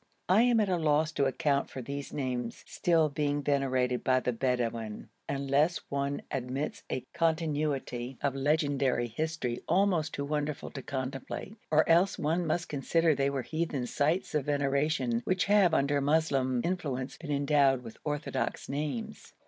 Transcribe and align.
I 0.27 0.41
am 0.41 0.59
at 0.59 0.67
a 0.67 0.77
loss 0.77 1.11
to 1.11 1.25
account 1.25 1.69
for 1.69 1.79
these 1.79 2.11
names 2.11 2.55
being 2.83 3.03
still 3.05 3.09
venerated 3.09 4.03
by 4.03 4.19
the 4.19 4.33
Bedouin, 4.33 5.09
unless 5.29 5.77
one 5.89 6.23
admits 6.31 6.81
a 6.91 7.01
continuity 7.13 8.17
of 8.23 8.33
legendary 8.33 9.07
history 9.09 9.61
almost 9.69 10.15
too 10.15 10.25
wonderful 10.25 10.71
to 10.71 10.81
contemplate, 10.81 11.55
or 11.69 11.87
else 11.87 12.17
one 12.17 12.47
must 12.47 12.67
consider 12.67 13.09
that 13.09 13.17
they 13.19 13.29
were 13.29 13.43
heathen 13.43 13.85
sites 13.85 14.33
of 14.33 14.45
veneration, 14.45 15.21
which 15.23 15.45
have, 15.45 15.71
under 15.71 16.01
Moslem 16.01 16.61
influence, 16.63 17.15
been 17.15 17.29
endowed 17.31 17.83
with 17.83 17.97
orthodox 18.03 18.67
names. 18.67 19.33